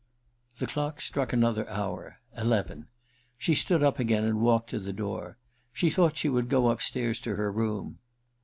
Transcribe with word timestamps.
The 0.57 0.65
clock 0.65 0.99
struck 0.99 1.31
another 1.31 1.69
hour— 1.69 2.17
eleven. 2.35 2.87
She 3.37 3.53
stood 3.53 3.83
up 3.83 3.99
again 3.99 4.23
and 4.23 4.41
walked 4.41 4.71
to 4.71 4.79
the 4.79 4.93
door:' 4.93 5.37
she 5.73 5.91
thought 5.91 6.17
she 6.17 6.27
would 6.27 6.49
go 6.49 6.69
upstairs 6.71 7.19
to 7.19 7.35
her 7.35 7.51
room. 7.51 7.99